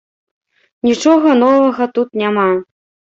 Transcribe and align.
Нічога 0.87 1.33
новага 1.43 1.87
тут 1.99 2.09
няма. 2.23 2.47